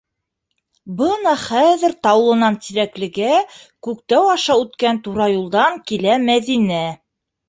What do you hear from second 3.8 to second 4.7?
Күктау аша